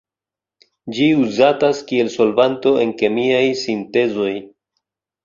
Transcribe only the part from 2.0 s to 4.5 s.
solvanto en kemiaj sintezoj.